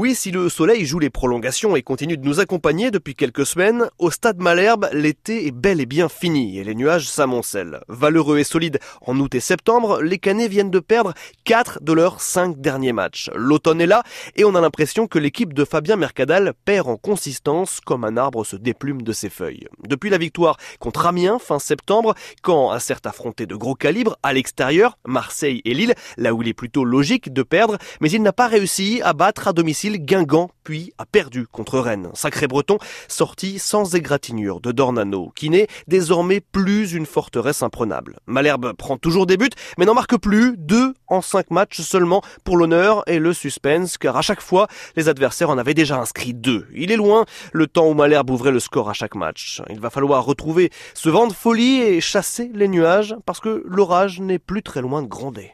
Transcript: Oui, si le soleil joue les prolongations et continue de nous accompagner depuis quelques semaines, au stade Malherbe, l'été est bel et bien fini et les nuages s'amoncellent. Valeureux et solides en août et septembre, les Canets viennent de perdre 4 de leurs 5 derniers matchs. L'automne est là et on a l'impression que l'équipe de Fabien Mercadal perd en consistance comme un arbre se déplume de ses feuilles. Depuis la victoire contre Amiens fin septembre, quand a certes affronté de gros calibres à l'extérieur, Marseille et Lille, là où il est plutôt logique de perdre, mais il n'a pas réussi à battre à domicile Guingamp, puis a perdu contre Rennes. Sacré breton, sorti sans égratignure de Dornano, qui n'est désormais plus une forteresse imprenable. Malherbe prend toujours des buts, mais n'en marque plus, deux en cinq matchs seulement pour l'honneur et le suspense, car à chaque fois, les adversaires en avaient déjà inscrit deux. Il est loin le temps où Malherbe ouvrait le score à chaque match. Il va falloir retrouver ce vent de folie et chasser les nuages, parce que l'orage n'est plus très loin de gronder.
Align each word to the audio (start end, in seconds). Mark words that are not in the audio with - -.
Oui, 0.00 0.14
si 0.14 0.30
le 0.30 0.48
soleil 0.48 0.86
joue 0.86 1.00
les 1.00 1.10
prolongations 1.10 1.74
et 1.74 1.82
continue 1.82 2.16
de 2.16 2.24
nous 2.24 2.38
accompagner 2.38 2.92
depuis 2.92 3.16
quelques 3.16 3.44
semaines, 3.44 3.90
au 3.98 4.12
stade 4.12 4.38
Malherbe, 4.38 4.88
l'été 4.92 5.48
est 5.48 5.50
bel 5.50 5.80
et 5.80 5.86
bien 5.86 6.08
fini 6.08 6.60
et 6.60 6.62
les 6.62 6.76
nuages 6.76 7.08
s'amoncellent. 7.08 7.80
Valeureux 7.88 8.38
et 8.38 8.44
solides 8.44 8.78
en 9.04 9.18
août 9.18 9.34
et 9.34 9.40
septembre, 9.40 10.00
les 10.00 10.18
Canets 10.18 10.46
viennent 10.46 10.70
de 10.70 10.78
perdre 10.78 11.14
4 11.46 11.82
de 11.82 11.92
leurs 11.92 12.20
5 12.20 12.60
derniers 12.60 12.92
matchs. 12.92 13.28
L'automne 13.34 13.80
est 13.80 13.88
là 13.88 14.04
et 14.36 14.44
on 14.44 14.54
a 14.54 14.60
l'impression 14.60 15.08
que 15.08 15.18
l'équipe 15.18 15.52
de 15.52 15.64
Fabien 15.64 15.96
Mercadal 15.96 16.52
perd 16.64 16.86
en 16.86 16.96
consistance 16.96 17.80
comme 17.84 18.04
un 18.04 18.16
arbre 18.16 18.44
se 18.44 18.54
déplume 18.54 19.02
de 19.02 19.12
ses 19.12 19.30
feuilles. 19.30 19.66
Depuis 19.88 20.10
la 20.10 20.18
victoire 20.18 20.58
contre 20.78 21.06
Amiens 21.06 21.40
fin 21.40 21.58
septembre, 21.58 22.14
quand 22.42 22.70
a 22.70 22.78
certes 22.78 23.06
affronté 23.08 23.46
de 23.46 23.56
gros 23.56 23.74
calibres 23.74 24.16
à 24.22 24.32
l'extérieur, 24.32 24.96
Marseille 25.04 25.60
et 25.64 25.74
Lille, 25.74 25.96
là 26.16 26.34
où 26.34 26.42
il 26.42 26.46
est 26.46 26.54
plutôt 26.54 26.84
logique 26.84 27.32
de 27.32 27.42
perdre, 27.42 27.78
mais 28.00 28.12
il 28.12 28.22
n'a 28.22 28.32
pas 28.32 28.46
réussi 28.46 29.00
à 29.02 29.12
battre 29.12 29.48
à 29.48 29.52
domicile 29.52 29.87
Guingamp, 29.96 30.50
puis 30.64 30.92
a 30.98 31.06
perdu 31.06 31.46
contre 31.46 31.78
Rennes. 31.78 32.10
Sacré 32.14 32.46
breton, 32.46 32.78
sorti 33.08 33.58
sans 33.58 33.94
égratignure 33.94 34.60
de 34.60 34.72
Dornano, 34.72 35.32
qui 35.34 35.48
n'est 35.48 35.66
désormais 35.86 36.40
plus 36.40 36.92
une 36.92 37.06
forteresse 37.06 37.62
imprenable. 37.62 38.18
Malherbe 38.26 38.74
prend 38.74 38.98
toujours 38.98 39.26
des 39.26 39.36
buts, 39.36 39.48
mais 39.78 39.86
n'en 39.86 39.94
marque 39.94 40.18
plus, 40.18 40.56
deux 40.58 40.94
en 41.06 41.22
cinq 41.22 41.50
matchs 41.50 41.80
seulement 41.80 42.22
pour 42.44 42.56
l'honneur 42.56 43.02
et 43.06 43.18
le 43.18 43.32
suspense, 43.32 43.96
car 43.96 44.16
à 44.16 44.22
chaque 44.22 44.42
fois, 44.42 44.68
les 44.96 45.08
adversaires 45.08 45.50
en 45.50 45.58
avaient 45.58 45.74
déjà 45.74 45.98
inscrit 45.98 46.34
deux. 46.34 46.66
Il 46.74 46.92
est 46.92 46.96
loin 46.96 47.24
le 47.52 47.66
temps 47.66 47.86
où 47.86 47.94
Malherbe 47.94 48.30
ouvrait 48.30 48.52
le 48.52 48.60
score 48.60 48.90
à 48.90 48.92
chaque 48.92 49.14
match. 49.14 49.62
Il 49.70 49.80
va 49.80 49.90
falloir 49.90 50.24
retrouver 50.24 50.70
ce 50.94 51.08
vent 51.08 51.26
de 51.26 51.32
folie 51.32 51.80
et 51.80 52.00
chasser 52.00 52.50
les 52.52 52.68
nuages, 52.68 53.16
parce 53.24 53.40
que 53.40 53.62
l'orage 53.66 54.20
n'est 54.20 54.38
plus 54.38 54.62
très 54.62 54.82
loin 54.82 55.02
de 55.02 55.06
gronder. 55.06 55.46